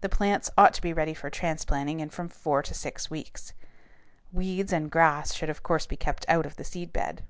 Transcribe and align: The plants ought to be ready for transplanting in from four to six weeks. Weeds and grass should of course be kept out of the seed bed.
The 0.00 0.08
plants 0.08 0.50
ought 0.58 0.74
to 0.74 0.82
be 0.82 0.92
ready 0.92 1.14
for 1.14 1.30
transplanting 1.30 2.00
in 2.00 2.10
from 2.10 2.28
four 2.28 2.60
to 2.60 2.74
six 2.74 3.08
weeks. 3.08 3.52
Weeds 4.32 4.72
and 4.72 4.90
grass 4.90 5.32
should 5.32 5.46
of 5.48 5.62
course 5.62 5.86
be 5.86 5.96
kept 5.96 6.24
out 6.28 6.44
of 6.44 6.56
the 6.56 6.64
seed 6.64 6.92
bed. 6.92 7.22